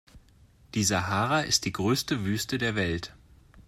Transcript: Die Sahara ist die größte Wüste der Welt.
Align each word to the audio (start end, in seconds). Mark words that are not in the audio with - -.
Die 0.73 0.83
Sahara 0.83 1.41
ist 1.41 1.65
die 1.65 1.71
größte 1.73 2.25
Wüste 2.25 2.57
der 2.57 2.73
Welt. 2.73 3.13